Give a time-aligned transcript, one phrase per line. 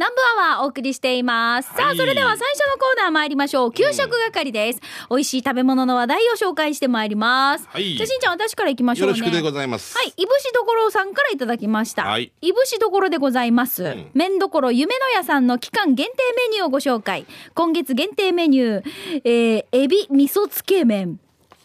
[0.00, 1.68] 南部アワーお送りしています。
[1.68, 3.70] さあ、はいそれでは最初のコーナー参りましょう。
[3.70, 4.80] 給食係です。
[5.10, 7.68] 美味しい食べ物の話題を紹介してまいります。
[7.68, 9.18] はいじゃあ、しんちゃん、私から行きましょうね。
[9.18, 9.94] よろしくでございます。
[9.94, 12.04] はい、いぶしどころさんからいただきました。
[12.04, 13.90] はいいぶしどころでございます。
[13.90, 16.12] ん麺どころ夢の屋さんの期間限定
[16.48, 17.26] メニューをご紹介。
[17.52, 21.20] 今月限定メニュー、えー、エビ味噌つけ麺。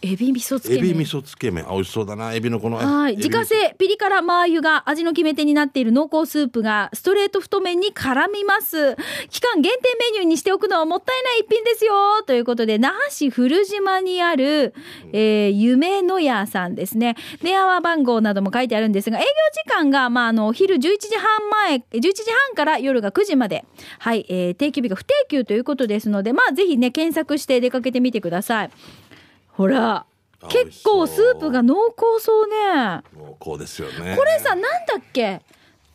[0.06, 0.78] エビ味噌つけ麺。
[0.80, 2.34] エビ味噌つけ麺、あ美味しそうだな。
[2.34, 2.78] エビのこの。
[2.78, 8.96] はい、自家製ピリ辛マー油が味の決め手になっている濃厚スープがストレート太麺に絡みます。
[9.30, 11.94] 期間限定メニューにしておくのはもったいない一品ですよ。
[12.26, 14.74] ということで那覇市古島にある、
[15.12, 17.16] えー夢の屋さんですね。
[17.42, 23.66] 電話番号なども書いてあるんですが営業時間が、まあ、あのお昼11時半前11時半から夜が9時まで。
[24.00, 28.70] はい、えー定休日が不定休ということですのでまあぜひね検索して出かけてみてください
[29.58, 30.06] ほら
[30.42, 33.02] あ結構スープが濃厚そうね。
[33.18, 34.16] 濃厚ですよね。
[34.16, 34.70] これさなんだ
[35.00, 35.42] っけ？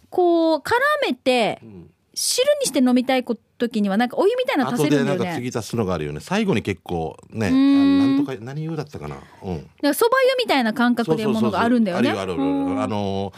[0.09, 0.73] こう絡
[1.07, 1.91] めてん。
[2.13, 6.21] 汁にして飲みたい時にはなんかお湯みたいなの足後せるでなんかんだよね継ぎ足すのがあるよね。
[6.21, 9.17] 最後に結構ね、なんとか何湯だったかな？
[9.43, 9.95] うん。
[9.95, 12.11] そば湯みたいな感覚でものがあるんだよね。
[12.11, 12.43] あるよある
[12.77, 13.33] よあの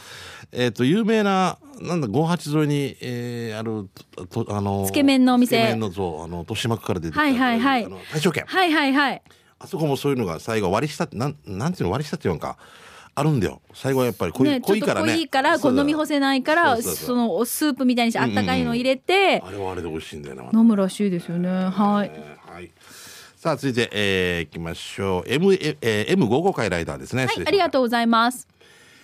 [0.51, 3.89] えっ、と有名ななんだ五八沿いに、えー、ある
[4.29, 5.57] とあのつけ麺のお店。
[5.59, 7.85] つけ麺のそうあの豊島区から出てきたはいはいはい。
[7.85, 8.45] あの大正軒。
[8.47, 9.23] はいはいはい
[9.63, 12.57] あそこもそういうのが最後割り下ってなんなんていうの割り下っていうのか。
[13.15, 13.61] あるんだよ。
[13.75, 15.13] 最後はやっぱり濃い,、ね、濃いからね。
[15.13, 20.59] 濃いからこう飲み干せないからそのおスープみたいにしてあったかいの入れてあれはあれで美味しいんだよな、また。
[20.59, 21.49] 飲むらしいですよね。
[21.51, 22.09] はい。
[22.09, 22.71] ねはい。
[23.37, 25.31] さあ続いて、えー、いきましょう。
[25.31, 28.49] M、えー、M55 回ライダーですね、はいありがとうございます。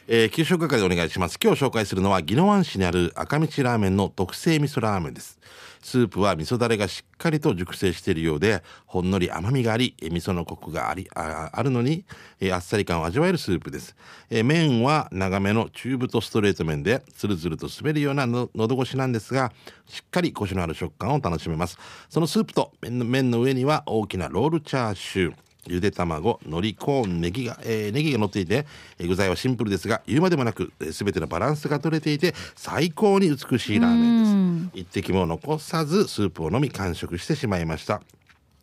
[0.06, 1.38] えー、給食係でお願いします。
[1.42, 5.38] 今日紹介するのは宜野湾市にある赤道ラーメンの特製味噌ラーメンです
[5.82, 12.04] スープは味噌だれがしっかりと熟成しているようでほんのり甘みがあり味噌のコクがありああるのに、
[12.40, 13.96] えあっさり感を味わえるスープです、
[14.30, 19.52] え麺は長めの中太ストレート麺でつるつると滑るようなのど越しなんですが
[19.86, 21.78] しっかりコシのある食感を楽しめます。
[22.08, 25.47] そのスープと麺の麺の上には大きなロールチャーシュー。
[25.68, 28.66] ゆで卵、海苔、コーン、ネギが、えーネギが乗っていて、
[28.98, 34.80] えー具材はシンプルですが、言うまでもなく、すべてのバランスが取れていて、最高に美しいラーメンです。
[34.80, 38.02] 一滴も残さず、スープを飲み完食してしまいました。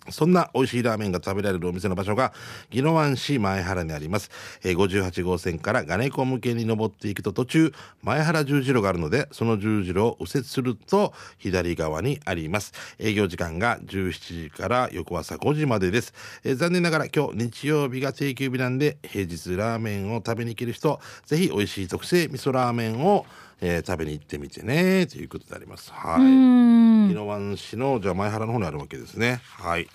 [0.10, 2.34] そんな美味しいラーメンが食べられるお店の場所が、
[2.72, 4.30] 宜野湾市前原にあります。
[4.64, 7.74] えー58号線から金子向けに登っていくと途中、
[8.04, 12.74] 前原十字路があるので、その十字路を右折すると左側にあります。
[13.00, 16.14] 営業時間が17時から翌朝5時までです。
[16.44, 23.26] えー残念ながら今日日曜日が定休日なんで、平日ラーメンを食べに行ける人、ぜひ美味しい特製味噌ラーメンを、
[23.62, 25.92] えー食べに行ってみてね、ということであります。
[25.92, 26.22] はい。
[26.22, 29.88] うん宜野湾市のじゃあ前原の方にあるわけですねはい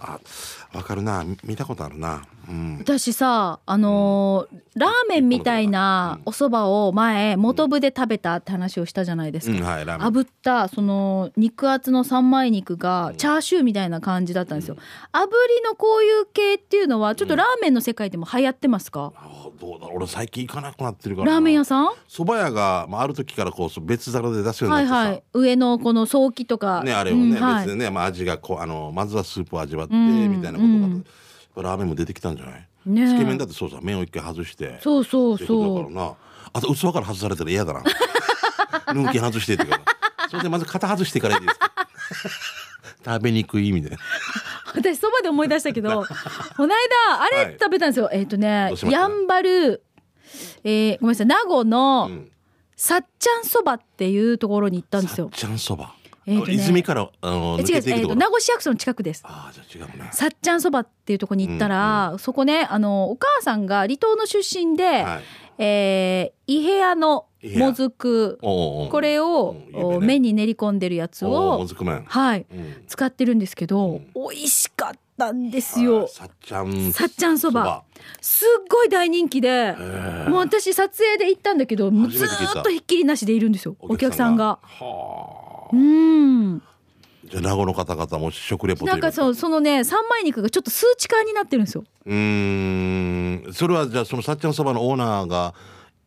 [0.00, 0.20] あ
[0.72, 1.24] わかるな。
[1.24, 2.22] み見たことあるな。
[2.48, 2.78] うん。
[2.78, 14.76] 私さあのーラーメンみたいなお蕎麦を前元部で食べたって話をしたじゃないですか、うんはい炙ったその肉厚の三枚肉がチャーシューみたいな感じだったんですよ、
[15.12, 21.32] 炙りのこういう系っていうのはちょっとラーメンの世界でも流行ってますか、あどうだ俺最近行かなくなってるから。
[21.32, 21.86] ラーメン屋ささん？
[22.08, 25.22] 蕎麦屋が、まあ、ある時からこう別皿で出すようになってさ、はいはい。
[25.32, 26.82] 上のこの早期とか。
[26.82, 30.64] ねあれをね、別でね、まあ、味がこうあのまずはスープを味わって、んみたいなこ
[31.54, 34.78] とが、ラーメンも出てきたんじゃない、ねつけ麺だってそうさ麺を一回外して。
[34.82, 35.78] そうそうそう。
[35.78, 36.14] だからな。
[36.52, 37.82] あと器から外されたら嫌だな。
[38.94, 41.70] ヌンキ外してってからそれでまず型外してからいいですか？
[43.04, 43.98] 食べにくいみたいな。
[44.74, 46.04] 私そばで思い出したけど
[46.56, 46.74] この間
[47.14, 47.46] あはい。
[47.52, 49.82] れ食べたんですよ、えっ、とねやんばる、
[50.64, 52.30] えーごめんなさい名護のうん。
[52.78, 55.30] さっちゃんそばっていうところに行ったんですよ。
[55.32, 55.94] ちゃんそば、
[56.26, 59.22] えーとね泉からあのえ違う、えーと名護市役所の近くです。
[59.24, 65.22] ああじゃあ違うねさっちゃんそばっていうところに行ったら、そこねあのお母さんが離島の出身で、はい。
[65.58, 69.98] えー、伊平屋のもずくこれを、ね。
[70.00, 72.04] 麺に練り込んでるやつおうもをずく麺。
[72.06, 72.84] はいうん。
[72.86, 74.06] 使ってるんですけど、うん。
[74.14, 74.98] 美味しかった
[75.32, 76.08] んですはよい。
[76.08, 77.84] さっちゃんさっちゃんそば。
[78.20, 79.74] すっごい大人気で
[80.28, 82.28] もう私撮影で行ったんだけどもうずっ
[82.62, 84.58] とひっきりなしでいるんですよお客さんが。
[84.62, 86.62] はうん。
[86.64, 86.76] あ
[87.30, 91.84] じゃあ名護の方々も食レポとなんかそうそのね三枚肉がちょっと数値化になってるんですよ。
[92.04, 93.52] うーん。
[93.52, 95.54] それはじゃあそのさっちゃんそばのオーナーが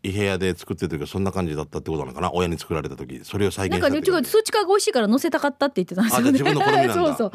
[0.01, 2.31] 伊平屋で作ってる時はそんな感じだったってことなのかな？
[2.33, 6.31] 親に作られた時それを再現なんかね違う数値化が美味しいから乗せたかったって言ってたんですよね。
[6.31, 7.31] 自分の好みなんだ そうそう。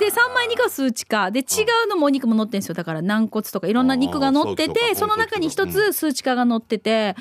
[0.00, 1.42] で三枚肉は数値化で違
[1.86, 2.74] うのもお肉も乗ってるんですよ。
[2.74, 7.14] だから軟骨とかいろんな肉が乗っててその中に一うんつ数値化が乗ってて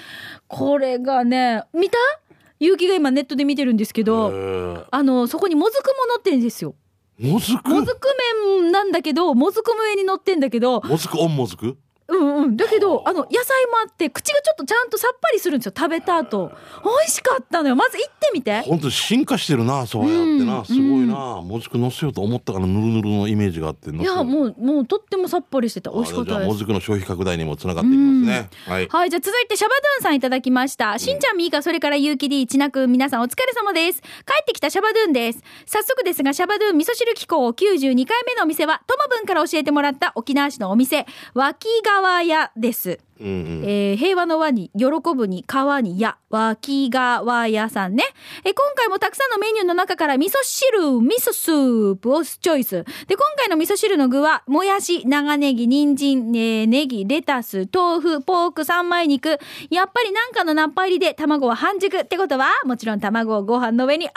[0.47, 1.97] これがね見た？
[2.59, 4.31] 結城が今ネットで見てるんですけど。
[4.33, 6.73] へあのそこにもずくも乗ってるんですよ。
[7.19, 7.69] えもずく？
[7.69, 8.07] もずく
[8.51, 11.19] 麺なんだけどもずくも上に乗ってんだけどもずく？
[11.19, 11.77] オンもずく？
[12.09, 12.57] うんうん。
[12.57, 15.73] だけど、あの、野菜もあって、口がちょっとちゃんとさっぱりするんですよ。
[15.75, 16.51] 食べた後。
[16.83, 17.75] 美味しかったのよ。
[17.75, 18.61] まず行ってみて。
[18.61, 25.91] 本当に進化してるなそうやってな、うんすごいな、もずく乗せようと思ったからぬるぬるのイメージがあって乗いや、もう、もうとってもさっぱりしてた。
[25.91, 26.49] 美味しかっじゃたです。
[26.49, 30.97] あもずくの消費拡大にもつながっていきますね、はいはい、じゃあ続いてシャバドゥンさんいただきました。
[30.99, 34.01] しんちゃん、みーか、それからゆうき D、ちなくん、皆さんお疲れ様です。
[34.01, 34.07] 帰
[34.41, 35.43] ってきたシャバドゥンです。
[35.65, 42.99] 早速ですが、シャバドゥン味噌汁機構92回目のお店は、ともぶんから教えてもらった沖縄市のお店、脇川屋です。
[43.19, 43.63] うんうん。
[43.65, 44.85] えー平和の輪に喜
[45.15, 46.17] ぶに川にや。
[46.29, 48.03] 脇川屋さんね、
[48.43, 52.83] えー今回もたくさんのメニューの中から味噌汁味噌スープをチョイス。
[53.07, 59.39] で今回の味噌汁の具はもやし長ネギ人参、えーネギレタス豆腐ポーク三枚肉。
[59.69, 64.11] やっぱりなんかのナッパ入りで卵は半熟ってことはもちろん卵をご飯の上にあ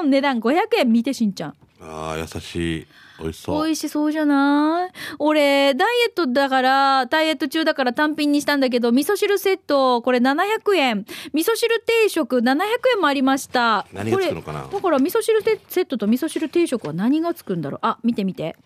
[0.00, 0.92] ーん値段500円。
[0.92, 1.54] 見てしんちゃん。
[1.80, 2.86] あー優しい
[3.20, 4.90] 美味しそう美味しそうじゃない？
[5.18, 11.06] 俺、ダイエットだから、ダイエット中だから単品にしたんだけど、味噌汁セット、これ700円。
[11.32, 12.58] 味噌汁定食700
[12.94, 13.86] 円もありました。
[13.92, 14.68] 何がつくのかな？
[14.70, 17.78] だから味噌汁セットと味噌汁定食は何がつくんだろう？
[17.82, 18.56] あ、見てみて。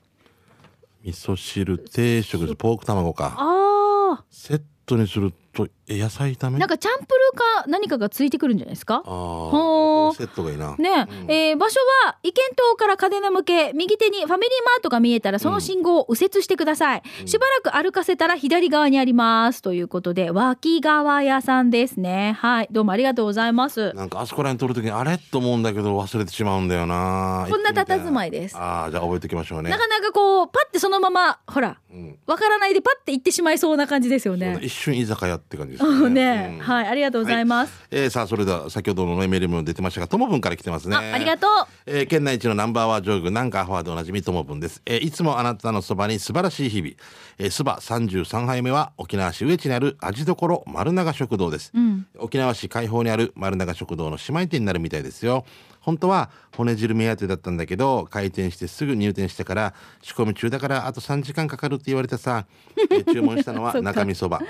[1.03, 6.51] 味噌汁定食ポーク卵かあセットにするとえ野菜炒ー。
[6.51, 6.59] め？
[6.59, 9.03] なんかチャンプルーか何かがついてくるんじゃないですか？
[9.05, 17.03] あほセットがいいなねうんえー場所は、意見島から嘉手向け、右手にファミリーマートが見えたら、その信号を右折してください。
[17.27, 19.63] しばらく歩かせたら左側にあります。
[19.63, 22.37] ということで、脇川屋さんですね。
[22.41, 22.69] はい。
[22.71, 23.93] どうもありがとうございます。
[23.95, 25.19] なんかあそこら辺撮るときにあれ？
[25.19, 34.59] と思うんだけど忘れてしまうんだよなこんな佇まいですああじゃあ覚えておきましょうねなかなかこう、パッてそのまま、ほら、うんわからないでパッて行ってしまいそうな感じですよね。
[34.63, 36.21] 一瞬居酒屋って感じですうんね。
[36.51, 36.65] ね、うん。
[36.65, 36.89] はい。
[36.89, 37.73] ありがとうございます。
[37.91, 40.97] えーさあそれでは先ほどのねメールにも出てましたがともぶんから来てますね。
[40.97, 41.51] あ、ありがとう。
[41.87, 46.95] えー県内一のナンバーワンジョグなんかアファーでおなじみともぶんです、えーいつもあなたのそばに素晴らしい日々。
[47.39, 52.07] えーそば、33杯目は沖縄市上地にある味どころ丸永食堂です、ん。
[52.19, 55.45] 沖縄市海宝にある丸永食堂の姉妹店になるみたいですよ。
[55.81, 59.73] 本当は骨汁目当てだったんだけど開店してすぐ入店してから
[60.03, 62.45] 仕込み中だからあと3時間かかるって言われてさ、
[62.77, 64.43] えー注文したのは 中身そば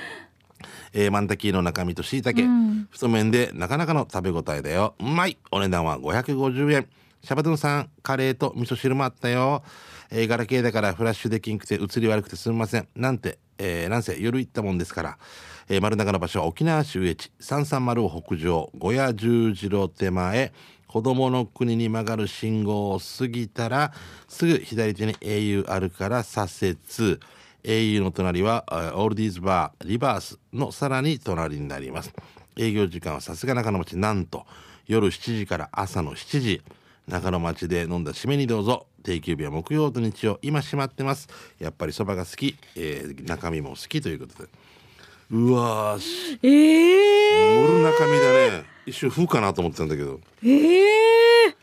[0.92, 2.42] えー、マンタキーの中身と椎茸、
[2.90, 4.94] 太麺でなかなかの食べ応えだよ。
[4.98, 5.38] うまい。
[5.50, 6.88] お値段は550円。
[7.22, 9.62] シャバドゥンさんカレーと味噌汁もあったよ、
[10.10, 12.88] えー、ガラケーだからフラッシュできんくて映り悪くてすみません。
[12.96, 15.18] なんて、えー、なんせ夜行ったもんですから、
[15.68, 17.30] えー、丸中の場所は沖縄市上地。
[17.40, 18.70] 330を北上。
[18.78, 20.52] 小屋十字路手前。
[20.90, 23.92] 子供の国に曲がる信号を過ぎたら
[24.26, 27.20] すぐ左手に au あるから左折
[27.64, 32.12] au の隣はあオールディーズバーリバースのさらに隣になります。
[32.56, 34.46] 営業時間はさすが中野町なんと
[34.86, 36.62] 夜7時から朝の7時。
[37.08, 38.86] 中野町で飲んだ締めにどうぞ。
[39.02, 41.28] 定休日は木曜と日曜今閉まってます。
[41.58, 44.48] やっぱりそばが好き、えー中身も好きということで。
[45.30, 48.64] うわーしええ盛る中身だね。
[48.86, 50.20] 一瞬風かなと思ってたんだけど。
[50.44, 51.54] ええ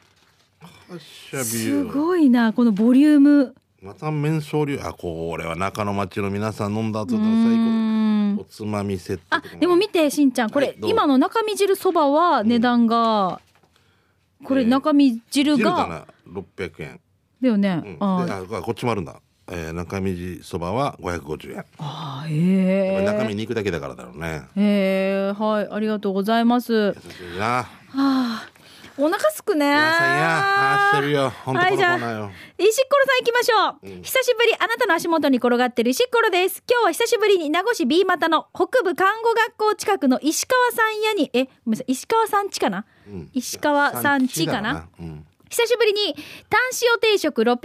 [0.62, 3.56] はっしゃびすよごいな、このボリューム。
[3.82, 7.18] また麺総流あこれは中野町の皆さん飲んだ後だ。
[7.18, 8.38] う最ーん。
[8.38, 8.42] 高。
[8.42, 13.42] おつまみセットあでも見て、しんちゃん、これ、はい今の中身汁そばは値段が、
[14.44, 16.06] これえー中身汁が、汁かな。
[16.42, 17.00] 600円、
[17.42, 17.98] だよね。
[18.00, 21.66] うん、あであこっちもあるんだ、えー、中身そばは550円。
[21.80, 24.44] あー、やっぱりへ中身肉だけだからだろうね。
[24.56, 24.62] え。
[24.62, 24.64] へ
[25.30, 26.74] え、はい、ありがとうございます。
[26.74, 27.60] は優しいな。
[27.60, 27.66] あ、
[29.00, 29.72] お腹すくね。
[29.72, 36.64] はいじゃあ石ころさん行きましょう、久しぶりあなたの足元に転がってる石ころです。
[36.68, 43.30] 今日は久しぶりに名護市 B 股の北部看護学校近くの石川さん家にえごめんなさい石川さん家かな、うん。
[43.34, 44.88] 石川さん家かな？
[45.00, 46.16] ううん久しぶりに
[46.50, 47.58] タン塩定食650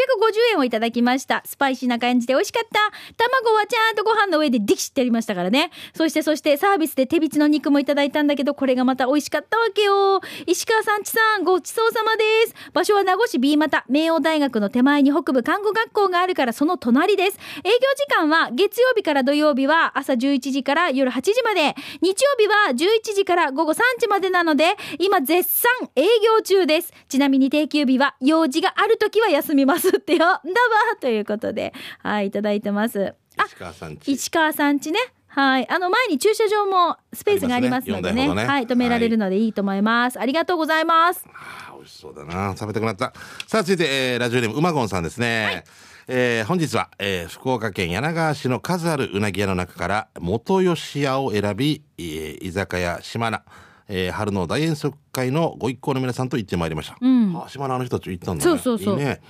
[0.52, 1.42] 円をいただきました。
[1.44, 2.92] スパイシーな感じで美味しかった。
[3.16, 5.70] 卵はちゃんとご飯の上でディキシってやりましたからね。
[5.94, 10.20] そしてそしてサービスで手びちの肉もいただいたんだけど、これがまた美味しかったわけよ。
[10.46, 12.54] 石川さんちさん、ごちそうさまです。
[12.72, 17.38] 場所は名護市 B 股、明王大学の手前に北部看護学校があるからその隣です。
[17.64, 26.92] 営業時間は月曜日から土曜日は朝11時から夜8時まで、日曜日は11時から午後3時までなので、今絶賛営業中です。
[27.08, 30.18] ちなみに定休日は用事がある時は休みますってよ。
[30.18, 30.40] だわ
[31.00, 33.14] ということで、はい、いただいてます。
[33.38, 34.98] あ、石川さんち市川さんちね。
[35.26, 35.70] はい。
[35.70, 38.28] あの前に駐車場もスペースがありますのでね。
[38.28, 38.66] ねねはい。
[38.66, 40.20] 止められるのでいいと思います。
[40.20, 41.24] ありがとうございます。
[41.32, 43.14] あー美味しそうだな食べたくなった
[43.46, 45.64] さあ続いて、えーラジオネームうまごんさんですね、
[46.06, 53.42] えー本日は、えー福岡県柳川市の数あるうなぎ屋の中から元吉屋を選び、えー居酒屋島名、
[53.88, 57.36] えー春の大遠足会のご一行の皆さんと行ってまいりました、ん。
[57.36, 58.50] あ島名の人たち行ったんだね。
[58.50, 58.98] そうそうそう。
[58.98, 59.20] いいね。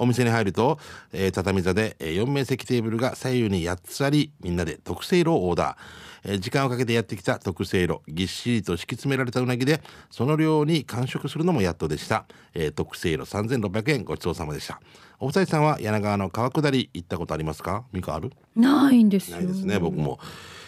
[0.00, 0.78] お店に入ると、
[1.12, 14.80] えー畳座で、えー4名席テーブルが左右に8つありみんなで特製色をオーダー、えー時間をかけてやってきた特製色ぎっしりと敷き詰められたうなぎでその量に完食するのもやっとでした、えー特製色3600円ごちそうさまでした。
[15.20, 17.82] お二人さんは柳川の川下り行ったことありますか？
[17.92, 18.30] ミカある？
[18.54, 19.38] ないんですよ。
[19.38, 20.20] ないですね僕も、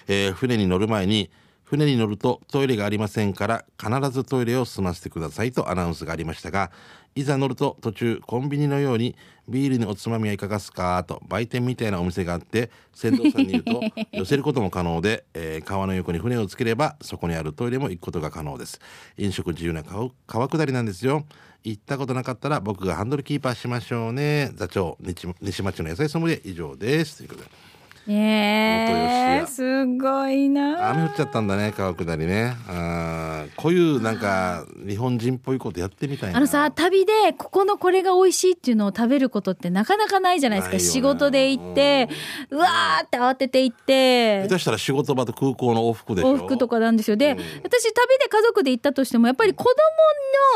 [0.08, 1.30] えー船に乗る前に
[1.70, 6.72] 船に乗るとトイレがありませんから必ずトイレを済ませてくださいとアナウンスがありましたが
[7.14, 9.14] いざ乗ると途中コンビニのように
[9.48, 18.80] ビールにおつまみはいかがすかと売店みたいなお店があって船頭さんに言うと 寄せることも可能で、えー川の横に船をつければそこにあるトイレも行くことが可能です。
[19.16, 21.24] 飲食自由な川川下りなんですよ。
[21.62, 24.50] 行ったことなかったら僕がハンドルキーパーしましょうね。
[24.54, 27.18] 座長西西町の野菜ソムリエ以上です。
[27.18, 27.50] ということで。
[27.50, 27.69] 元
[28.08, 30.90] えー、すごいな。
[30.90, 32.56] 雨降っちゃったんだね川下りね。
[32.68, 36.38] あーこういうなんか日本人っぽいことやってみたいな。
[36.38, 40.78] あのさ旅でここのこれが美味しいっていうのを食べることってなかなかないじゃないですか。
[40.78, 42.08] 仕事で行って
[42.50, 44.42] うわーって慌てて行って。
[44.42, 47.16] 下手したら仕事場と空港の往復で往復とかなんですよ。
[47.16, 47.38] で、うん。
[47.38, 49.64] 私旅で家族で行ったとしてもやっぱり子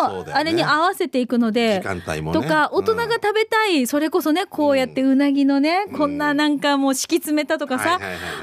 [0.01, 2.41] 供のあれに合わせていくので、時間帯もね。
[2.41, 7.99] とか大人が食べたい、それこそねこうやってうなぎのね、こんななんかもう敷き詰めたとかさ、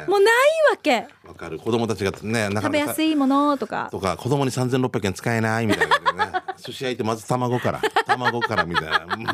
[0.07, 0.35] もうない
[0.71, 1.07] わけ。
[1.25, 1.57] わかる。
[1.57, 3.87] 子供たちがねなか食べなかやすいものとか。
[3.91, 6.31] とか子供に3600円使えないみたいなね。
[6.61, 9.05] 寿司焼いてまず卵から卵からみたいな。
[9.15, 9.25] う ん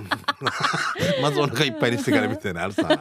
[1.22, 2.84] まずお腹いっぱいにしてからみたいなあるさ。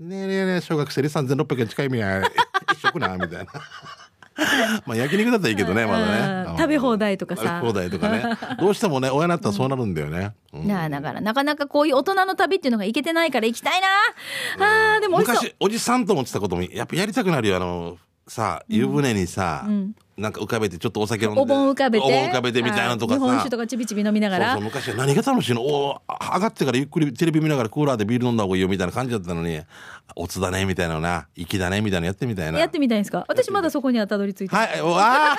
[0.00, 2.22] ねえねえねえ小学生で3600円近いみや。
[2.72, 3.46] 一食なみたいな
[4.86, 6.50] まあ焼肉だったらいいけどねまだね。
[6.50, 6.56] うん。
[6.56, 7.42] 食べ放題とかさ。
[7.42, 8.24] 食べ放題とかね。
[8.60, 10.68] どうしてもね親になったらそうなるんだよね、うん。
[10.68, 11.20] なあだから。
[11.20, 13.86] なかなかこういう大人の旅っていうのが行けてないから行きたいな、
[14.94, 19.66] あーでも昔おじさんと思ってたこともやっぱやりたくなるよあのさ湯船にさ、
[20.16, 22.04] なんか浮かべてちょっとお酒飲んでお盆浮かべて。
[22.04, 23.20] お盆浮かべてみたいなのとかさ。
[23.20, 24.52] はい日本酒とかちびちび飲みながら。
[24.52, 25.62] そうそう昔は何が楽しいの？
[25.62, 26.00] お
[26.34, 29.60] 上がってからゆっくりテレビ見ながらクーラーでビール飲んだ方がいいよみたいな感じだったのに
[30.16, 32.58] おつだねみたいなのな粋だねみたいなのやってみたいな。
[32.58, 33.24] やってみたいんですか？
[33.28, 35.36] 私まだそこにはたどり着いてはいおあ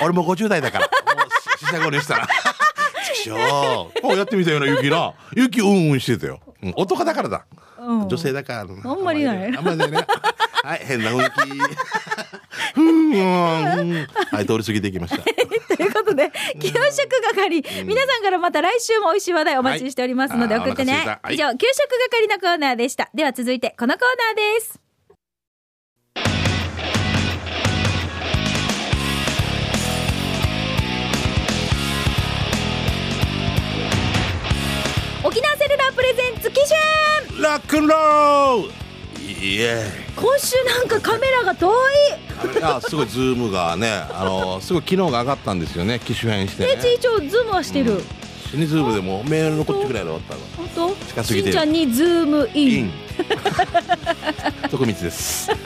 [0.00, 0.04] ー。
[0.04, 0.86] 俺も50代だから。
[0.86, 0.90] も
[1.26, 2.26] うししゃごにしたら。
[2.26, 5.12] ちくしょうもうやってみたよなゆきな。
[5.34, 7.46] ゆきうんうんしてたよ、うん、男だからだ、
[7.78, 8.08] うん。
[8.08, 8.64] 女性だからあ
[8.94, 9.56] んまりない。
[9.56, 9.90] あんまりない。
[9.90, 9.98] ね。
[10.62, 11.40] はい変な雰囲気。
[12.74, 14.06] ふーん。
[14.30, 15.22] はい通り過ぎていきました。
[15.76, 16.76] ということで、給食
[17.34, 20.92] 係、皆さんからまた来週も美味しい話題お待ちしておりますのではい送ってね。
[20.92, 21.36] あーお腹空い。
[21.38, 23.08] た以上、給食係のコーナーでした。
[23.14, 24.02] では続いて、このコー
[24.36, 24.89] ナーです。
[35.22, 38.72] 沖縄セルラープレゼンツ機種ロックンロール!
[39.22, 39.84] イエ
[40.16, 41.72] 今週なんかカメラが遠い。
[42.62, 46.70] あすごいズームがねあのすごい機能が上がったんですよね機種変してね。
[46.70, 48.00] 平地一応ズームはしてる。
[48.50, 50.40] 死にズームでもメールのこっちぐらいで終わったの。
[50.56, 51.04] 本当？
[51.06, 52.90] 近すぎてしんちゃんにズームイン。
[54.70, 55.46] 徳光です。
[55.50, 55.64] さあ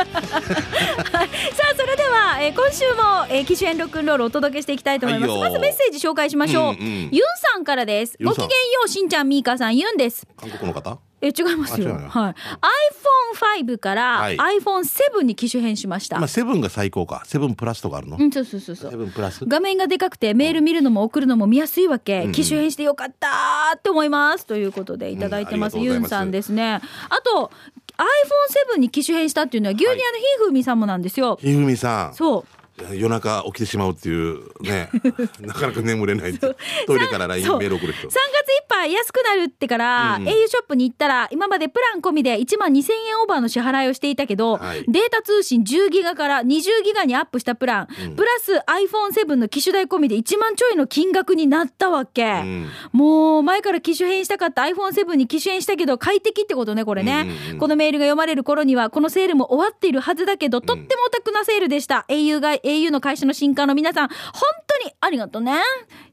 [1.76, 8.16] それでは、えー今週も、えー、機種編ロックンロールをお届けしていきたいと思います、はいよまずメッセージ紹介しましょう、うんうんユンさんからです。
[8.22, 8.46] ごきげん。
[8.46, 8.52] よ
[8.86, 10.26] うしんちゃんみーかさんユンです。
[10.36, 10.98] 韓国の方？
[11.20, 11.94] え違いますよ。
[11.94, 14.36] はい、iPhone5 からはい。
[14.36, 17.22] iPhone7 に機種変しました、まあセブンが最高か。
[17.24, 18.16] セブンプラスとかあるの？
[18.18, 18.90] うんそうそうそうそう。
[18.90, 19.44] セブンプラス。
[19.46, 22.32] 画面がでかくてメール見るのも送るのも見やすいわけ、うん。
[22.32, 24.46] 機種変してよかったーって思います。
[24.46, 26.80] ということでいただいてます,、うんユンさんですね。
[27.08, 27.50] あと
[27.96, 32.14] iPhone7 に機種変したっていうのは牛乳屋のひーふみさんもなんですよ、ひふみさん。
[32.14, 32.44] そう
[32.92, 34.90] 夜中起きてしまうっていうね。
[35.40, 38.08] なかなか眠れないトイレから LINE メール送る人。
[38.08, 38.20] 3月い
[38.62, 40.24] っぱい安くなるってから、うん。
[40.24, 44.84] au ショップに行ったら今までプラン込みで1万2000円オーバーの支払いをしていたけど、はい。
[44.88, 48.16] データ通信10ギガから20ギガにアップしたプラン、うん。
[48.16, 52.68] プラス iPhone7 の機種代込みで1万ちょいの金額になったわけ、うん。
[52.92, 54.62] もう前から機種変したかった。
[54.62, 57.58] iPhone7 に機種変したけど快適ってことねこれね、うんうんうん。
[57.58, 62.04] このメールが読まれる頃にはこのセールも終わっているはずだけど、とってもお得なセールでした。
[62.08, 64.16] Au が au の会社の新刊の皆さん本
[64.66, 65.60] 当にありがとうね。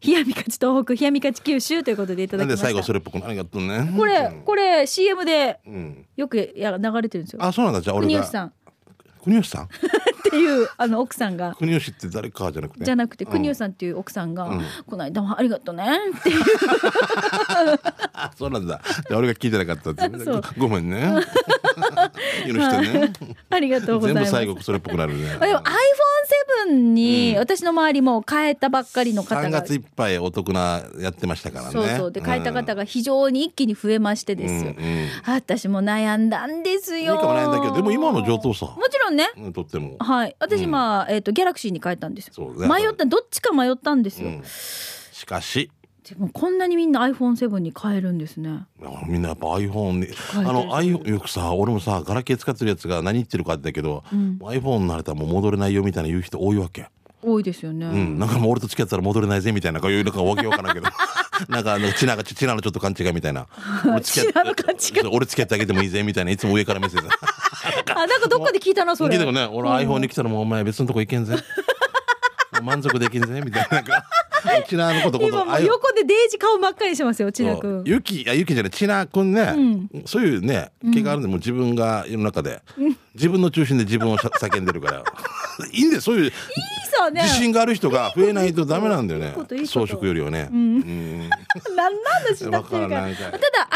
[0.05, 2.65] 冷やみかち東北冷やみかち九州ということでいただきました。
[2.65, 3.93] 最後それっぽくなありがとうね。
[3.97, 6.05] これこれ CM でうん。
[6.15, 7.43] よくや流れてるんですよ。
[7.43, 7.81] あそうなんだ。
[7.81, 8.47] じゃあ俺が国吉さん。
[8.47, 8.51] っ
[9.23, 9.67] 国吉さん？
[10.31, 11.55] ていうあの奥さんが。
[11.55, 12.85] 国吉って誰かじゃなくて？
[12.85, 13.31] じゃなくてうん。
[13.31, 14.61] 国吉さんっていう奥さんが、うん。
[14.87, 15.85] この間もありがとうね
[16.17, 16.43] っていう。
[18.13, 18.81] あ そうなんだ。
[19.09, 20.11] で俺が聞いてなかったっ
[20.57, 21.21] ごごめんね。
[22.47, 23.13] 許してね。
[23.49, 24.31] ありがとうございます。
[24.31, 25.23] 全部最後それっぽくなるね。
[25.23, 25.61] でも
[26.67, 31.71] iPhone7 に私の周りも変えたばっかりの方3が、月いっぱいお得なやってましたからね。
[31.71, 32.11] そうそう。
[32.11, 35.07] で変えた方が非常に一気に増えましてですよ、うんうん。
[35.25, 37.13] 私も悩んだんですよ。
[37.13, 39.29] いいかもないんだけどでも今の上等さもちろんね。
[39.37, 39.97] うんとっても。
[39.99, 40.35] はい。
[40.39, 40.71] 私うん。
[40.71, 42.33] まあ、えっ、とギャラクシーに変えたんですよ。
[42.35, 44.43] そうね迷ったどっちか迷ったんですよ、うん。
[44.43, 45.69] しかし
[46.09, 48.65] でもこんなにみんな iPhone7 に変えるんですね。
[49.07, 56.87] みんなやっぱ iPhone にあの iPhone よくさ俺もさガラケー使ってるやつが何言ってるかってだけど、iPhone になれたらもう戻れないよみたいな言う人多いわけ。
[57.23, 60.87] 多いですよね、うん、なんかもう俺と付き合ったら戻れないぜみたいなこういうのがわけわからんけど。
[61.49, 63.47] なんかあのチナがチナのちょっと勘違いみたいな。
[63.85, 65.15] 俺付き合っチナの勘違い。
[65.15, 67.07] 俺付き合ってあげてもいいぜみたいないつも上からメッセージ。
[67.93, 69.15] あなんかどっかで聞いたなそれ。
[69.15, 71.35] 聞いたよね俺 iPhone に来たらもうお前別のとこ行けんぜ。
[72.61, 73.83] 満足できんぜみたいな
[74.45, 77.83] なんかチナのことこと今もう横でデージ顔真っ赤にしてますよ千奈君。
[77.85, 79.33] ゆきあゆきじゃないちなくん。
[79.33, 79.53] ね、
[80.05, 82.61] そういうね気があるんで、もう自分が世の中で、
[83.15, 85.03] 自分の中心で自分を 叫んでるから。
[85.71, 86.23] いいんだよそういう。
[86.25, 86.31] いい
[86.91, 87.21] さね。
[87.23, 89.33] 自信がある人が増えないとダメなんだよね。
[89.65, 91.29] 装飾よりはね、うん。
[91.75, 93.01] 何の話になってるから。
[93.01, 93.69] ただ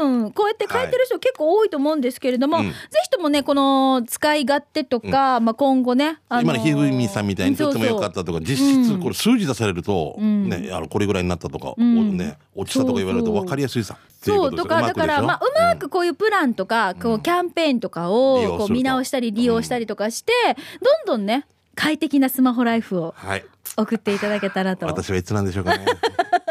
[0.00, 2.70] iPhone7 こうやって変えてる人結構多いと思うんですけれども、うん。
[2.70, 10.48] ぜひともねこの使い勝手とか、まあ、今後ね、あ今のひふみさんみたいにとってもよかったとか実質これ数字出されると、ん。
[10.48, 14.82] ねあのこれぐらいになったとか、ね落ちたとか言われると分かりやすいさそうとか？
[14.82, 20.32] だからまあうまくこういうプランとか、こうキャンペーンとかをこう見直したり利用したりとかして、
[21.06, 23.44] どんどんね快適なスマホライフをはい。
[23.76, 24.84] 送っていただけたらと。
[24.86, 25.86] 私はいつなんでしょうかね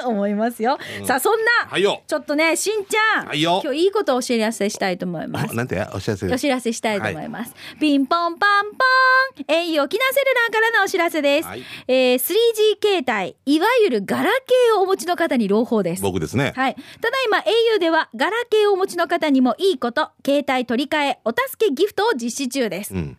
[0.08, 0.78] 思いますよ。
[1.06, 5.56] さあそんな、はいよちょっとねしんちゃん、はいよ今日いいことをお知らせしたいと思います。
[5.56, 5.86] なんて？
[5.94, 6.34] お知らせ？
[6.34, 7.54] お知らせしたいと思います。
[7.80, 11.48] ピンポンパンポン au 沖縄セルラーからのお知らせです。
[11.48, 16.02] はいえー 3G 携帯、いわゆるガラケーをお持ちの方に朗報です。
[16.02, 16.76] 僕ですねはい。
[16.76, 17.40] ただいま
[17.76, 22.94] au ではガラケーをお持ちの方にもいいこと、携帯取り替え、お助けギフトを実施中です。
[22.94, 23.18] うん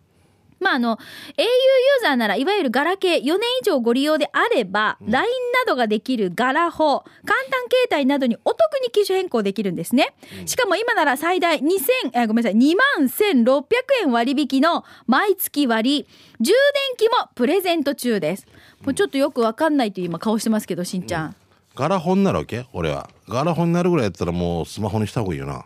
[0.62, 1.00] まあ、あの、au
[1.42, 5.24] ユーザーなら、いわゆるガラケー4年以上ご利用であれば、LINE な
[5.66, 10.14] どができるガラホ、簡単携帯などにお得に機種変更できるんですね。
[10.46, 13.64] しかも今なら最大2000、あごめんなさい、2万1600
[14.04, 16.06] 円割引の毎月割、
[16.40, 16.52] 充
[16.98, 18.46] 電器もプレゼント中です。
[18.84, 21.36] もうちょっとよくわかんないという今顔してますけど、しんちゃん。
[21.74, 23.08] ガラホンになるわけ俺は。
[23.28, 25.64] ガラホンになるぐらいやったらもうスマホにした方がいいよな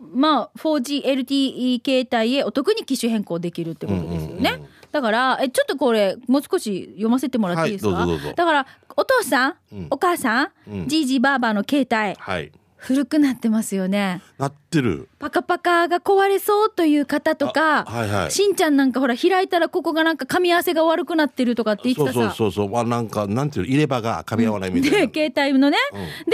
[0.00, 4.50] まあ 4GLTE 携帯へお得に機種変更できるってことですよね。
[4.50, 4.68] うんうんうん。
[4.90, 8.66] だからえちょっとこれもう少し読ませてもらっていいですか、はいだから
[8.96, 9.86] お父さん、うん。
[9.90, 12.52] お母さんじいじばあばの携帯はい。
[12.76, 14.22] 古くなってますよね。
[14.38, 18.30] なってるパカパカが壊れそうという方とか、あはいはい。
[18.30, 22.12] しんちゃんなんかほら開いたらここがなんか噛み合わせが悪くなってるとかって言ってそう。
[22.12, 22.78] そうそうそう。
[22.78, 25.76] あなんかなんていうの入れ歯が噛み合わないみたいな、で 携帯のね、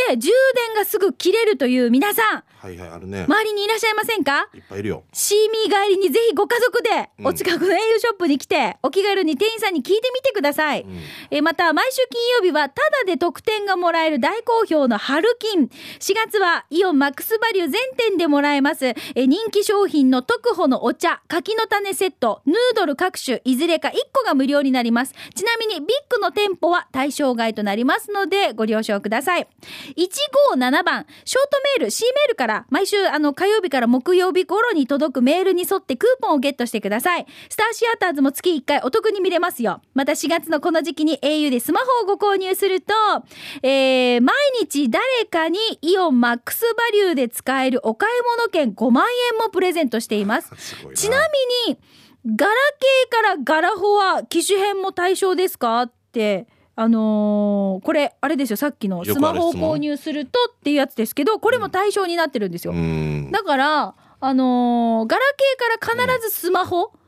[0.09, 2.45] で充電がすぐ切れるという皆さん。
[2.59, 4.49] はいはいあるね、周りにいらっしゃいませんか？
[4.55, 5.03] いっぱいいるよ。
[5.13, 10.87] シーミー帰りにぜひご家族でお近くの au ショップに来て、お気軽に店員さんに聞いてみてください。
[11.31, 15.67] えーまた、毎週金曜日はタダで特典がもらえる大好評の春金。
[16.01, 18.76] 4月はイオンマックスバリュー全店でもらえます。
[18.85, 25.15] え人気商品の特保のお茶、柿の種セット、ヌードル各種、いずれか1個が無料になります。
[25.35, 29.49] ちなみにビッグの店舗は対象外となりますので、ご了承ください。
[29.97, 37.27] 157番、ショートメール、C メールから、毎週、あの、火曜日から木曜日頃に届くメールに沿ってクーポンをゲットしてください。
[37.49, 39.81] スターシアターズも月1回お得に見れますよ。
[39.95, 42.95] また4月のこの時期に au でスマホをご購入すると、
[43.63, 50.51] えー、毎日誰かにイオンマックスバリューで使えるお買い物券5万円もプレゼントしています。
[50.57, 51.19] すちな
[51.67, 51.79] みに、
[52.37, 62.73] ガラケーからガラホは機種変も対象ですかって、あのーこれ、あれですよ、さっきのスマホを購入するとっていうやつですけど、これも対象になってるんですよ。
[62.73, 63.31] うん。
[63.33, 67.06] だから、あのーガラケーから必ずスマホうん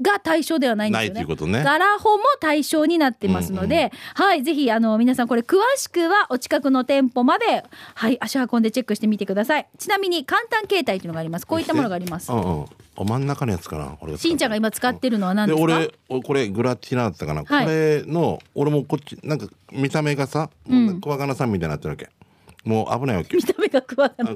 [0.00, 1.14] が対象ではないんですよね。
[1.14, 7.64] ないということねガラホも対象になってますので、はい、ぜひ、あの、皆さんこれ詳しくはお近くの店舗まで、
[7.94, 9.66] はい、足運んでチェックしてみてください。
[9.78, 11.46] ちなみに、簡単携帯というのがあります。
[11.46, 12.32] こういったものがあります。
[12.32, 12.34] う。
[12.34, 12.64] んうん。
[12.96, 15.74] あ真ん中のやつかな俺が使ったしんちゃんが今使ってるのは何でですか？
[15.74, 17.64] 俺おこれグラティナだったかな、はい。
[17.64, 22.08] これの俺もこっちなんか見た目がさ、もうクワガナさんみたいになってるわけ
[22.64, 24.34] もう危ないわけ見た目がクワガナあ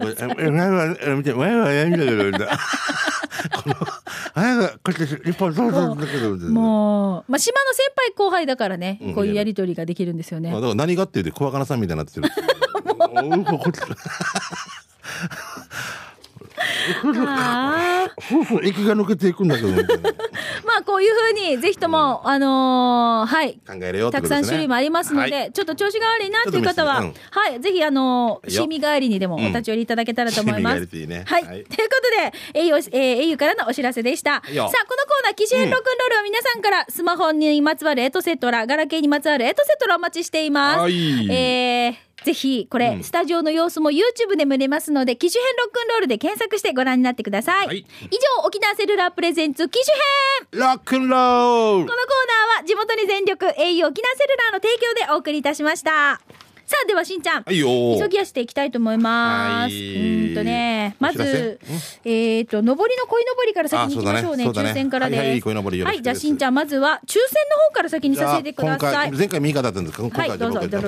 [3.63, 3.75] この
[4.35, 9.15] あこうやって一本そうそうだけどもう、まあ、島の先輩後輩だからね、うん。
[9.15, 10.51] こういうやりとりができるんですよね。
[10.51, 10.61] あだ。
[10.61, 12.29] から何がって言うてクワガナさんみたいになってる
[16.93, 23.55] ふうふう息が抜けていくんだけどまあ、こういうふうに、ぜひとも、あのーはい。
[23.67, 25.53] 考えるよたくさん種類もありますので、はい。
[25.53, 28.63] ちょっと調子が悪いなっていう方は、はい、ぜひあのー、いいよ。
[28.63, 30.77] シミ帰りにでもお立ち寄りいただけたらと思います。
[30.77, 31.45] はい、はい。
[31.45, 31.71] というこ
[32.55, 34.31] とで、au、えー、au からのお知らせでした。
[34.31, 34.75] さあ、このコー
[35.25, 40.81] ナー、機種編ロックンロールは皆さんからスマホにまつわるエトセトラ、ガラケーにまつわるエトセトラお待ちしています。
[40.81, 41.31] はい。
[41.31, 47.67] えーぜひ、これ、うんスタジオの様子も YouTube で見れますので、機種編ロックンロールで検索してご覧になってください。
[47.67, 47.85] はい以
[48.41, 49.95] 上、沖縄セルラープレゼンツ機種
[50.53, 51.97] 編ロックンロールこのコー
[52.57, 56.21] ナーは地元に全力 au 沖縄セルラーの提供でお送りいたしました。
[56.69, 57.67] さあではしんちゃん、はいよ。
[57.99, 59.63] 急ぎ足でいきたいと思います。
[59.63, 59.73] うはい。
[59.73, 60.97] ーんとね。
[61.01, 61.59] まず
[62.05, 64.71] えっ、と上りの鯉のぼりから先に行きましょうねあそうだね。
[64.73, 65.19] 抽選からです。
[65.19, 69.13] はいはいはいじゃあしんちゃんまずは抽選の方から先にさせてください。
[69.13, 70.61] 前回右肩だったんですか今回はいどうぞ。
[70.61, 70.81] じゃじゃ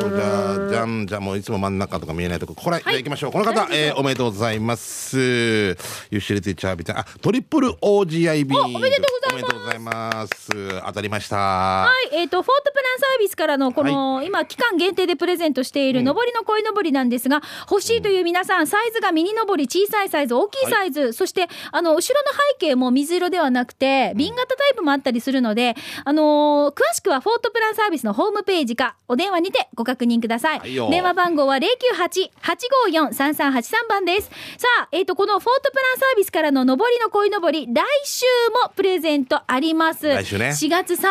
[0.66, 3.32] あじゃんじゃあもういつも真ん中とか見えないとここれ、じゃあ行きましょう。
[3.32, 5.18] この方、えー、おめでとうございます。
[5.18, 6.98] ユーシレティチャービちゃん。
[6.98, 9.30] あトリプル OGIB おおめでとうございます。
[9.32, 10.80] おめでとうございます。
[10.86, 11.36] 当たりました。
[11.36, 30.58] はい、えっ、と、フォートプランサービスからの、この、今、期間限定でプレゼントしている、上りの鯉のぼりなんですが、欲しいという皆さん、サイズがミニ上り、小さいサイズ、大きいサイズ、そして、あの、後ろの背景も水色ではなくて、瓶型タイプもあったりするので、あのー詳しくは、フォートプランサービスのホームページか、お電話にてご確認ください。
[30.58, 34.30] はいよ電話番号は098-854-3383番です。
[34.58, 38.24] さあ、えっ、と、このフォートプランサービスからの上りの鯉のぼり、来週
[38.64, 40.08] もプレゼントあります。
[40.08, 41.04] 来週ね4月30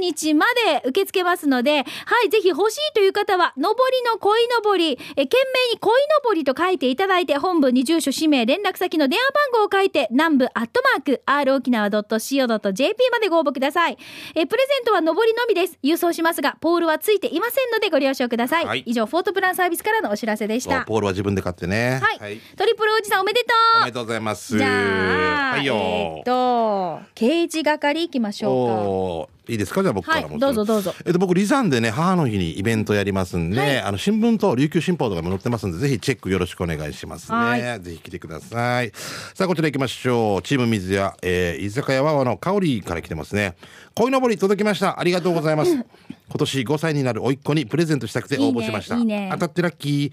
[0.00, 5.36] 日まで受け付けますので、はい、ぜひ欲しいという方は、上りの鯉のぼり、え、懸
[5.70, 13.98] 命に鯉のぼりと書いていただいて、本部に住所、氏名、連絡先の電話番号を書いて、南部アットマーク、r 沖縄 .co.jp までご応募ください。
[14.34, 15.78] え、プレゼントは上りのみです。
[15.82, 18.64] 郵送しますが、ポールはついていませんのでご了承ください。
[18.64, 20.84] はい以上、フォートプランサービスからのお知らせでした。
[20.84, 22.40] ポールは自分で買ってねはい。
[22.56, 23.46] トリプルおじさんおめでと
[23.78, 29.37] うおめでとうございますじゃあ、はいよ、えーっと、刑事係行きましょうか。
[29.48, 29.82] いいですか？
[29.82, 30.94] じゃあ僕からも、はいどうぞどうぞ。
[31.04, 33.78] えっと僕リザンでね母の日にイベントやりますんで、はい。
[33.80, 37.62] あの新聞と琉球新報とかも載ってますんでぜひチェックよろしくお願いしますはい。
[37.62, 38.92] ねぜひ来てください。
[39.34, 40.42] さあこちら行きましょう。
[40.42, 43.56] チーム水屋、えー、居酒屋わわの香りから来てますね。
[43.94, 45.00] 鯉のぼり届きました。
[45.00, 45.72] ありがとうございます。
[46.30, 48.96] 今年5歳になる甥っ子にプレゼントしたくて応募しました。
[48.96, 49.28] ねね。
[49.32, 50.12] 当たってラッキー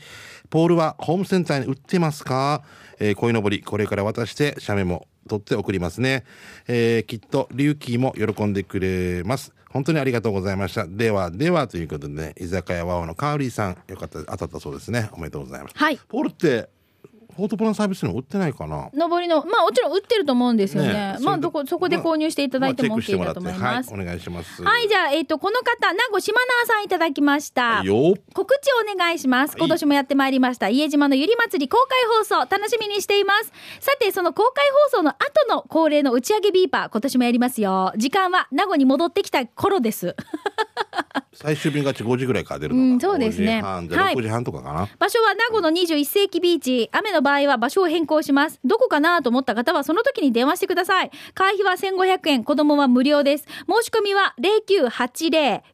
[0.49, 2.63] ポールはホームセンターに売ってますか、
[2.99, 6.23] えー、鯉のぼりこれから渡して写メも取って送りますね、
[6.67, 9.53] えーきっとリュウキーも喜んでくれます。
[9.71, 10.87] 本当にありがとうございました。
[10.87, 15.09] ではではということでね居酒屋ワオのカーリーさんよかった当たったそうですね。
[15.11, 15.73] おめでとうございます。
[15.75, 15.97] はい。
[15.97, 16.69] ポールって
[17.35, 20.93] フォートプランサービスにも売ってないかな上りの、まあもちろん売ってると思うんですよね。
[20.93, 23.91] ねまあどこ、そこで購入していただいても OK だと思います。
[23.93, 27.81] はいお願いしますはい、じゃあ、えっ、と、この方、名護島縄さんいただきました。
[27.83, 29.51] よ告知をお願いします。
[29.51, 30.69] はい今年もやってまいりました。
[30.69, 33.51] 家島のゆり祭り公開放送、楽しみにしています。
[33.79, 35.19] さて、その公開放送の後
[35.49, 37.91] の恒例の打ち上げビーパー、今年もやりますよ。
[37.97, 40.15] 時間は名護に戻ってきた頃です。
[41.35, 46.89] 最終便が5時ぐらいから出るのかうんそうですね5時半じゃあはい6時半とかかな、場所は名護の21世紀ビーチ。
[46.91, 48.59] 雨の場合は場所を変更します。
[48.63, 51.09] どこかなと思った方はその時に電話してください。
[51.33, 53.45] 会費は1500円、子供は無料です。
[53.67, 54.35] 申し込みは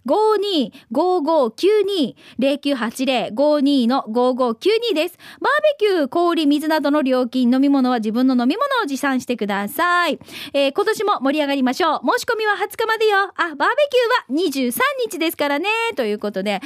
[0.05, 5.17] 0980-525592、0980-52の5592です。
[5.41, 10.19] バーベキュー、氷、水などの料金、飲み物は自分の飲み物を持参してください。
[10.53, 11.99] えー今年も盛り上がりましょう。
[12.17, 13.17] 申し込みは20日までよ。
[13.35, 14.73] あ、バーベキューは23
[15.09, 15.67] 日ですからね。
[15.95, 16.59] ということで、は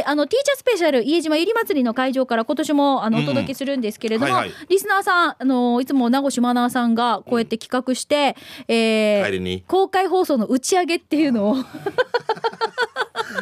[0.00, 4.66] い、あの、ティーチャースペシャル、家島ゆり祭りの会場から今年も、あの、お届けするんですけれども、はいはい。
[4.68, 8.36] リスナーさん、あの、いつも名越マナーさんがこうやって企画して、
[8.68, 9.62] えー帰りに。
[9.66, 11.56] 公開放送の打ち上げっていうのを、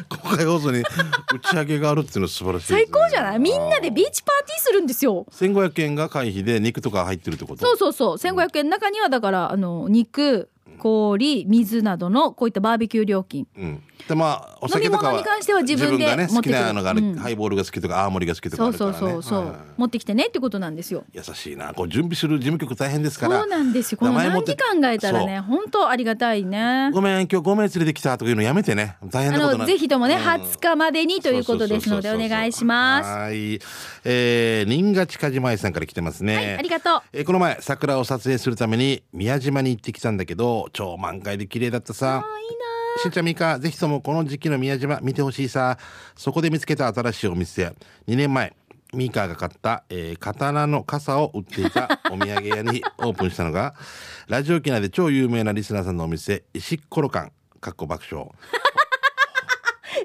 [0.08, 0.84] 公開放送に打
[1.40, 3.38] ち上げがあるっていうのは素晴らしいね、最高じゃない？
[3.38, 5.26] みんなでビーチパーティーするんですよ。
[5.32, 7.64] 1500円が会費で肉とか入ってるってこと？
[7.66, 8.16] そうそうそう。
[8.16, 10.48] 1500円の中には、だから、あの、肉、
[10.78, 13.46] 氷、水などの、こういったバーベキュー料金。
[13.56, 17.16] うん、でまあお酒とかは飲み物に関しては自分でがね好きなのがある、うん。
[17.16, 19.56] ハイボールが好きとか青森が好きとかそうそうそうそう、はい。
[19.76, 21.04] 持ってきてねってことなんですよ。
[21.12, 21.72] 優しいな。
[21.74, 23.40] こう準備する事務局大変ですから。
[23.40, 23.98] そうなんですよ。
[23.98, 26.90] この何時考えたらね、本当ありがたいね。
[26.92, 28.96] ごめん今日5名連れてきたとかいうのやめてね。
[29.04, 30.20] 大変なことなぜひともね、うん。
[30.20, 33.08] 20日までにということですので、お願いします。
[33.08, 33.60] ははい。
[34.04, 36.54] えー、新賀近島愛さんから来てますね。
[36.54, 37.02] い、ありがとう。
[37.12, 42.24] えーこの前桜を撮影するために宮島に行ってきたんだけど超満開で綺麗だったさ。
[42.24, 45.78] あいいなしんちゃんみーかぜひともこの時期の宮島見てほしいさ。
[46.16, 47.74] そこで見つけた新しいお店。
[48.06, 48.54] 2年前
[48.92, 53.74] ミーカーが買った、えー刀の傘を売っていたお土産屋に オープンしたのが
[54.28, 58.28] ラジオ機内で超有名なリスナーさんのお店石ころ館かっこ爆笑。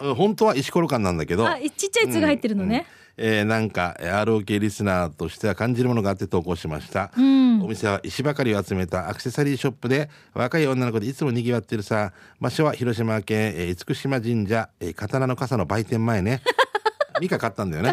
[0.00, 1.48] えー、本当は石ころ館なんだけど。
[1.48, 2.86] あ、ちっちゃい「つ」が入ってるのね。
[3.16, 7.62] えーなんかえー ROK リスナーとしては感じるものがあって投稿しました、ん。
[7.62, 16.42] お店は石ばかりを集めたアクセサリーショップで若い女の子でいつも賑わってるさ場所は広島県、えー厳島神社、えー刀の傘の売店前ね。
[17.20, 17.92] ミカ買ったんだよね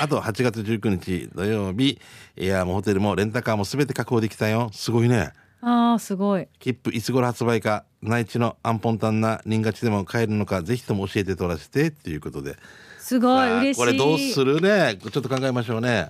[0.00, 2.00] あと8月19日土曜日
[2.36, 4.70] エアーもホテルもレンタカーも全て確保できたよ。
[4.72, 6.48] すごいねああ、すごい。
[6.58, 12.56] 切符いつ頃発売か内地のアンポンタンな人勝ちでも買えるのかぜひとも教えてとらせてっていうことで。
[12.98, 13.80] すごい、嬉しい。
[13.80, 14.96] これどうするね？
[15.00, 16.08] ちょっと考えましょうね。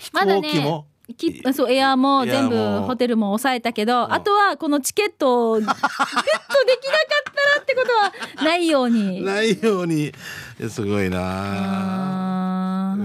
[0.00, 2.24] 飛まだね行機も、きそうエアーも。
[2.24, 9.22] 全部ホテルも抑えたけど、あとはこのチケットをゲットできなかったらってことはないように。
[9.26, 10.12] ないように。
[10.68, 12.19] すごいな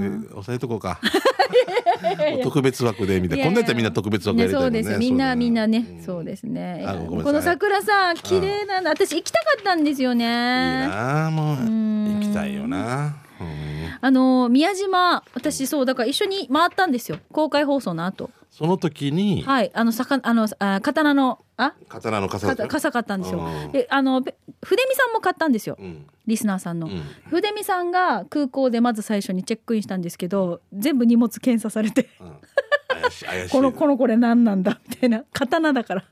[0.07, 0.99] あーえとこうか。
[2.43, 3.45] 特別枠でみたいな。
[3.45, 4.79] こんなやったらみんな特別枠やりたいもんね。
[4.79, 4.99] ねそうです。
[4.99, 6.03] みんなみんなね、うん。
[6.03, 6.85] そうですね。
[7.09, 11.57] この桜さん綺麗なんだ私行きたかったんですよいいねなもう。
[11.57, 12.19] うん。
[12.19, 13.15] 行きたいよな。
[13.39, 13.47] うん。
[14.01, 17.17] あの宮島私そうだから一緒に回ったんですよ。
[17.31, 21.73] 公開放送の後その時にはいあのさかあのあ刀のあ？
[21.89, 23.39] 刀の傘か傘買ったんですよ。
[23.39, 23.71] うん。
[23.73, 25.75] であのべ筆見さんも買ったんですよ。
[25.77, 26.07] うん。
[26.25, 27.03] リスナーさんの、うん。
[27.29, 32.07] 筆見さんが空港でまず最初にチェックインしたんですけど全部荷物検査されて。
[33.51, 35.25] このこのこれ何なんだみたいな。
[35.33, 36.05] 刀だから。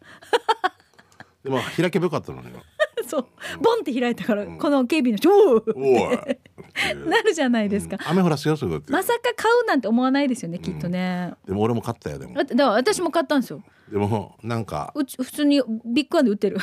[1.46, 2.50] でも開けばよかったのに。
[3.08, 3.26] そう。
[3.62, 4.58] ボンって開いたから、ん。
[4.58, 6.42] この警備の人おーおいって
[6.90, 7.10] いう。
[7.10, 12.36] なるじゃないですか、雨降らすよそれだってまさか買うなんて思わないですよねきっとね、でも俺も買ったよでも。
[12.36, 13.64] だから私も買ったんですよ。
[13.92, 14.92] でもなんか。
[14.96, 16.58] うち普通にビッグワンで売ってる。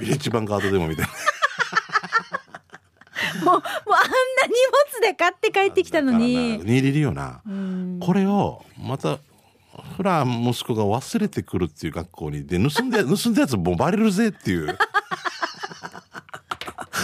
[0.00, 1.12] ビレッジバンカードでもみたいな。
[3.44, 4.52] もうもうあんな荷
[5.00, 6.58] 物で買って帰ってきたのに。
[6.58, 9.18] な握れるよなうんこれをまた
[9.96, 14.76] フラ息子が忘れてくるっていう学校にで盗んで盗んだやつもうバレるぜっていう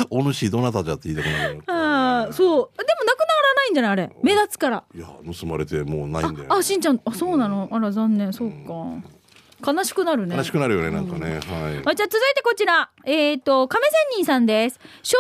[0.11, 2.47] お主どなたじゃって言いたくなるああそう。
[2.47, 4.11] でもなくならないんじゃないあれ。
[4.23, 4.85] 目立つから。
[4.95, 5.07] いや
[5.39, 7.01] 盗まれてもうないんだよあしんちゃん。
[7.05, 7.69] あそうなの。
[7.71, 8.33] あら残念。
[8.33, 10.37] そうか悲しくなるね。
[10.37, 11.35] 悲しくなるよねなんかね。
[11.35, 11.41] はい。
[11.41, 12.91] あじゃあ続いてこちら。
[13.05, 14.81] えっ、と亀仙人さんです。
[15.03, 15.17] 昭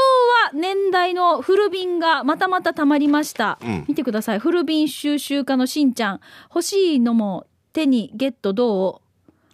[0.52, 3.84] 和年代の古瓶がまたまたたまりました、うん。
[3.88, 4.38] 見てください。
[4.38, 6.20] 古瓶収集家のしんちゃん。
[6.50, 9.04] 欲しいのも手にゲットどう？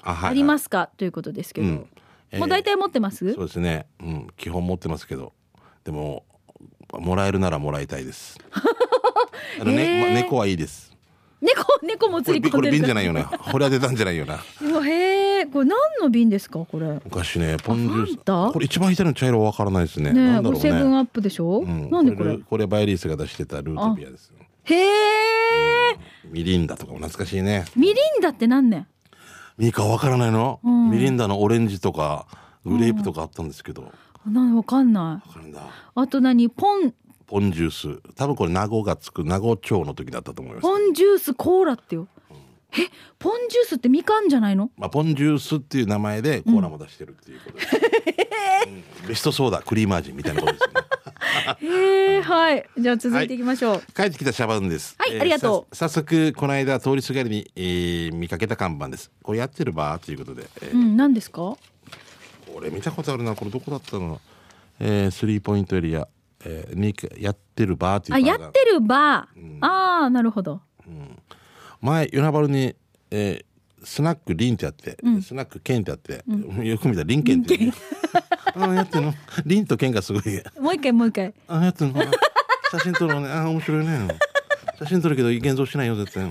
[0.03, 1.87] あはいありますすか、ということですけど、
[2.39, 3.35] もう大体持ってます？
[3.35, 3.87] そうですね。
[4.01, 4.27] うん。
[4.37, 5.33] 基本持ってますけど。
[5.85, 6.25] でも
[6.93, 8.39] もらえるならもらいたいです。
[9.61, 10.91] あの、ねへーま猫はいいです。
[11.41, 13.25] 猫猫もこ釣りこれ瓶じゃないよな。
[13.25, 14.37] これは出たんじゃないよな。
[14.85, 15.47] へえ。
[15.47, 16.65] これ何の瓶ですか？
[16.67, 16.87] これ。
[17.05, 18.53] 昔ねポンジュース。
[18.53, 20.13] これ一番左の茶色はわからないですね。
[20.13, 20.61] ねね。
[20.61, 21.91] セブンアップでしょ、うん。
[21.91, 22.39] なんでこれ？
[22.39, 24.33] これバイリースが出してたルートビアです。
[24.65, 27.65] へえ、ミリンダとかも懐かしいね。
[27.75, 28.87] ミリンダって何年？
[29.61, 30.91] ミーカわからないの、うん。
[30.91, 32.27] ミリンダのオレンジとか
[32.65, 33.91] グレープとかあったんですけど、わ
[34.27, 35.31] なんわかんない。
[35.95, 36.49] あと何？
[36.49, 36.95] ポン。
[37.27, 37.71] ポンジュー
[38.01, 38.15] ス。
[38.15, 40.63] 多分これ名護がつく名護町の時だったと思います。
[40.63, 42.09] ポンジュースコーラってよ
[42.73, 44.71] えポンジュースってみかんじゃないの？
[44.77, 47.77] まあ、ポンジュースっていう名前でコーラも出してるっていうことです、
[49.03, 49.09] うん。
[49.09, 50.71] ベストソーダクリーム味みたいなことですね。
[51.61, 52.65] へえはい。
[52.79, 54.95] じゃあ続いていきましょう、帰ってきたシャバンです。
[54.99, 55.77] はいありがとう。
[55.77, 59.11] さ早速この間通りすがりに、えー見かけた看板です。
[59.23, 61.39] これやってるバーということで、えーうん何ですか？
[61.41, 61.59] こ
[62.63, 63.35] れ見たことあるな。
[63.35, 64.21] これどこだったの？
[64.79, 66.07] えースリーポイントエリア、
[66.45, 70.63] えーにやってるバーっていうあやってるバー、ああなるほど
[71.81, 72.75] 前与那原に、
[73.11, 73.45] えー
[73.83, 76.23] スナックリンってやって、スナックケンってやって、
[76.63, 77.75] よく見たらリンケンっていうね、
[78.55, 79.15] あやってんの？
[79.47, 80.23] リンとケンがすごい。
[80.61, 81.33] もう一回もう一回。
[81.49, 82.03] あやってんの？
[82.71, 83.29] 写真撮るのね。
[83.31, 84.09] あ面白いね。
[84.79, 86.29] 写真撮るけど現像しないよ絶対。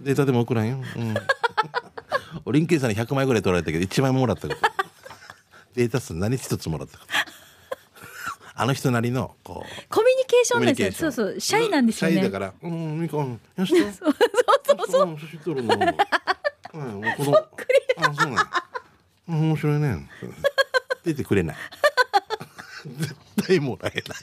[0.00, 1.14] データでも送らんよ、うん、
[2.46, 4.60] 俺リンケンさんに100枚ぐらい撮られたけど1枚ももらったこと。
[5.74, 7.12] データ数何一つもらったこと。
[8.56, 9.84] あの人なりのこう。
[9.88, 11.40] コミュニケーショコンですそうそう。
[11.40, 12.16] シャイなんですよね。
[12.16, 12.52] シャイだから。
[12.62, 14.06] うんみかんよしと
[14.78, 15.06] そうそう。
[15.06, 15.74] そう写真撮るの
[16.72, 20.08] うんもう子供あそうなん面白いね。
[21.04, 21.56] 出てくれない。
[22.98, 23.14] 絶
[23.46, 24.18] 対もらえない。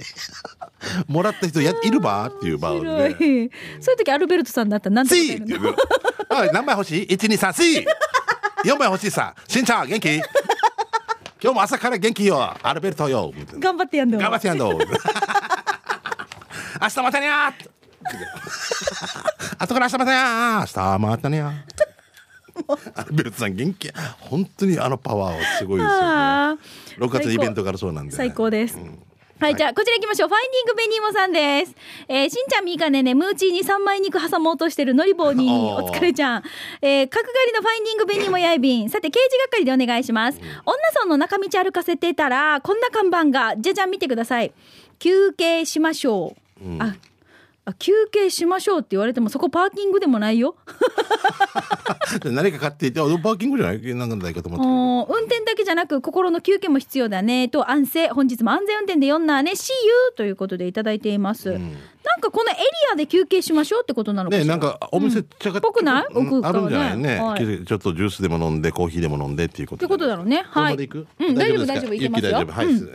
[1.07, 3.51] もらった人やいるばっていう場合面白でい。
[3.81, 5.75] そういう時アルベルトさんだったら何てシー答えるの？
[6.41, 7.85] おい何枚欲しい ?123 シー
[8.65, 9.35] 4枚欲しいさ。
[9.47, 10.15] しんちゃん元気？
[10.15, 12.55] 今日も朝から元気よ。
[12.63, 13.31] アルベルトよ。
[13.59, 14.71] 頑張ってやんでも頑張ってやんど
[16.81, 17.69] 明日またにゃー
[19.57, 21.77] 後から明日またにゃー明日またにゃー
[22.95, 28.77] アルベルトさん元気本当にあのパワーはすごいですよねあー6月にイベントがあるそうなんで最高です。
[28.77, 28.99] うん
[29.39, 30.29] はい、じゃあ、こちら行きましょう。
[30.29, 31.75] ファインディングベニーモさんです。
[32.07, 36.43] えーしんちゃん、みーかねね、ムーチーに三枚肉挟もうとしてるのり棒に、お疲れちゃん。
[36.81, 38.89] えー角刈りのファインディングベニーモやいびん。
[38.89, 40.39] さて、刑事係でお願いします。
[40.39, 44.51] 女村の中道歩かせてたら、こんな看板が、じゃじゃん見てください。
[44.97, 46.65] 休憩しましょう。
[46.65, 46.95] うんあ、
[47.69, 50.55] あ休憩しましょうって言われても、そこパーキングでもないよ。
[52.23, 55.13] 何か買っていてあパーキングじゃないなんかないかと思って。
[55.13, 61.53] 運転だけじゃなく心の休憩も必要だねと安静本日も安全運転で読んだね See you ということでいただいています、ん。
[61.53, 62.61] なんかこのエリ
[62.93, 66.13] アで休憩しましょうってことなのかねなんかお店ちゃがぽくない？
[66.13, 67.65] うあるんじゃないね、はい。
[67.65, 70.45] ちょっとジュースでも飲んでコーヒーでも飲んでっていうことってことだろうね。
[70.49, 70.75] はい。
[70.75, 70.77] う
[71.31, 72.33] ん大丈夫大丈夫行けますよ。
[72.47, 72.89] はい、うん。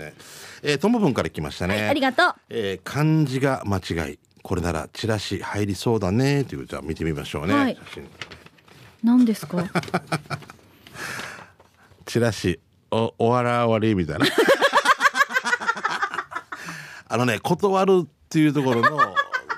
[0.62, 2.34] えー、トモブンから来ましたね、ありがとう。
[2.48, 6.44] えー漢字が間違いこれならチラシ入りそうだね。
[6.44, 7.78] というじゃあ見てみましょうね、はい。
[9.02, 9.64] 何ですか？
[12.06, 12.58] チラシ
[12.90, 14.26] おおわらわりみたいな。
[17.08, 19.14] あのね断るっていうところの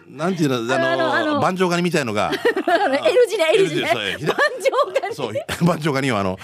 [0.09, 2.31] なんていうのあのあのあの万丈ガニみたいのが。
[2.67, 3.89] L 字ね L 字ね。
[3.89, 4.71] そう万丈
[5.01, 6.39] がそう万丈ガニはあの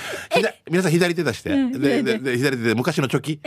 [0.70, 1.72] 皆さん左手出して、うん。
[1.80, 3.40] ででで左手で昔のチョキ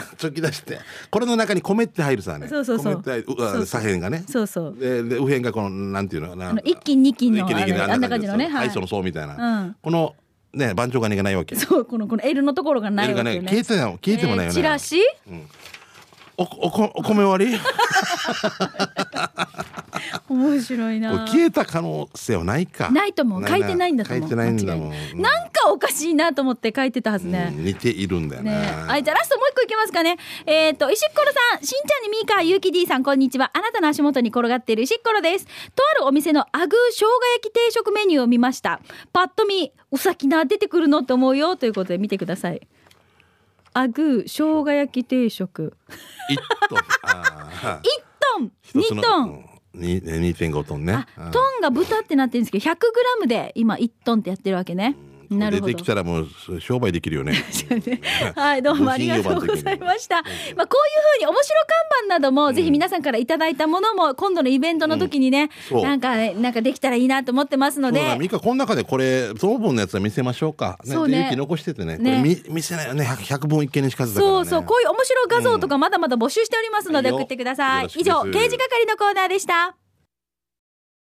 [0.00, 0.80] でチョキ出して。
[1.10, 2.48] これの中に米って入るさね。
[2.48, 3.02] そうそうそう。
[3.02, 4.24] 米って入左辺がね。
[4.28, 4.76] そうそう。
[4.76, 6.34] でで右辺がこのなんていうの？
[6.34, 8.48] な一斤二斤の一気に一気にあんな感じのね。
[8.48, 8.70] はい。
[8.80, 9.76] の層みたいな、うん。
[9.82, 10.14] この
[10.54, 11.54] ね番長ガニがないわけ。
[11.54, 13.48] そうこのこの L のところがないわけよね。
[13.48, 14.96] 消えてないも消えてもないよね、えーチラシ？
[16.40, 17.58] おおこお米割り？
[20.26, 30.16] こ 面白いれな消えた可能性はないかないと思う書いてないんだと思う書いてないんだもんなんかおかしいなと思って書いてたはずね、うん似ているんだよねねはい、じゃあラストもう一個いけますかね。
[30.46, 33.50] えっ、と、石っころさん、しんちゃんにみーか、ゆうき D さん、こんにちは。
[33.52, 35.44] あなたの足元に転がっている石っころです。
[35.44, 35.50] と
[35.98, 38.80] あるお店のアグー生姜焼き定食メニューを見ました。
[39.12, 41.56] パッと見、うさきな出てくるのって思うよ。
[41.56, 42.60] ということで見てください。
[43.72, 45.76] アグー生姜焼き定食。
[46.28, 46.36] 一
[46.68, 47.82] トンあー1
[48.38, 54.82] トン一つ !2 のトンうんに2.5トンねトンが豚ってなってるんですけど、100グラムで今1トンってやってるわけね。
[54.82, 55.84] なるほど出てき。
[55.84, 56.28] たらもう
[56.60, 57.34] 商売できるよね。
[58.34, 60.16] はい、どうもありがとうございました。
[60.16, 60.66] まあ、こういう
[61.14, 65.82] ふうに面白看板なども、ぜひ皆さんからいただいたものも、今度のイベントの時にね、そう。
[65.82, 70.78] なんかね、なんかできたらいいなと思ってますので、ミカこの中でこれ当分のやつは見せましょうか。
[70.84, 71.18] ねそうね。
[71.18, 71.96] 勇気残しててね。
[71.98, 72.22] ね。
[72.22, 73.04] 見見せないよね。
[73.04, 74.44] 100, 100本一見にしかずだからね。
[74.44, 77.86] そうそう、こういう面白画像とかまだまだ募集しておりますのでうん送ってください。
[77.96, 79.76] 以上、刑事係のコーナーでした。